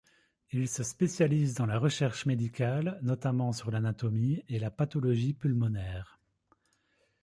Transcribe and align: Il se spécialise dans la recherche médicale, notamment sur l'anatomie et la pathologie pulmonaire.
Il 0.51 0.67
se 0.67 0.81
spécialise 0.81 1.53
dans 1.53 1.67
la 1.67 1.77
recherche 1.77 2.25
médicale, 2.25 2.97
notamment 3.03 3.51
sur 3.51 3.69
l'anatomie 3.69 4.43
et 4.49 4.57
la 4.57 4.71
pathologie 4.71 5.33
pulmonaire. 5.35 6.19